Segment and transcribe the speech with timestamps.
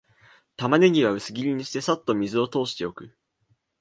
[0.57, 3.15] タマネギは薄切りにして、さっと水を通しておく